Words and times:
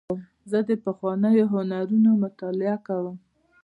زه 0.49 0.59
د 0.69 0.71
پخوانیو 0.85 1.51
هنرونو 1.53 2.11
مطالعه 2.23 2.77
کوم. 2.87 3.15